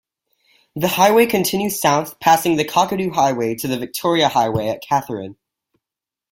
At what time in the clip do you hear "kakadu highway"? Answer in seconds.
2.65-3.53